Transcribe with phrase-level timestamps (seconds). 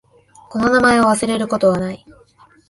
[0.49, 2.03] この名前を忘れることはない。